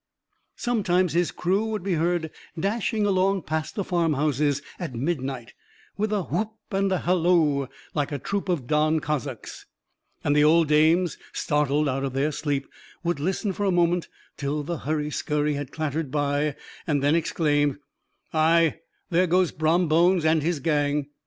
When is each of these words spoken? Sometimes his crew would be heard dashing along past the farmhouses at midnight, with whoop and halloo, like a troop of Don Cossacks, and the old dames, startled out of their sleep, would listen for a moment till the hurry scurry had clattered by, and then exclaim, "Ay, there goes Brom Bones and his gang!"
Sometimes 0.55 1.13
his 1.13 1.29
crew 1.29 1.63
would 1.65 1.83
be 1.83 1.93
heard 1.93 2.31
dashing 2.59 3.05
along 3.05 3.43
past 3.43 3.75
the 3.75 3.83
farmhouses 3.83 4.63
at 4.79 4.95
midnight, 4.95 5.53
with 5.95 6.11
whoop 6.11 6.55
and 6.71 6.91
halloo, 6.91 7.67
like 7.93 8.11
a 8.11 8.17
troop 8.17 8.49
of 8.49 8.65
Don 8.65 8.99
Cossacks, 8.99 9.67
and 10.23 10.35
the 10.35 10.43
old 10.43 10.67
dames, 10.69 11.19
startled 11.33 11.87
out 11.87 12.03
of 12.03 12.13
their 12.13 12.31
sleep, 12.31 12.65
would 13.03 13.19
listen 13.19 13.53
for 13.53 13.67
a 13.67 13.71
moment 13.71 14.07
till 14.37 14.63
the 14.63 14.77
hurry 14.79 15.11
scurry 15.11 15.53
had 15.53 15.71
clattered 15.71 16.09
by, 16.09 16.55
and 16.87 17.03
then 17.03 17.13
exclaim, 17.13 17.77
"Ay, 18.33 18.79
there 19.11 19.27
goes 19.27 19.51
Brom 19.51 19.87
Bones 19.87 20.25
and 20.25 20.41
his 20.41 20.59
gang!" 20.59 21.09